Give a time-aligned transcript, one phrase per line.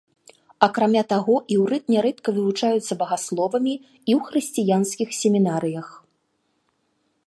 [0.67, 5.87] Акрамя таго, іўрыт нярэдка вывучаецца багасловамі і ў хрысціянскіх семінарыях.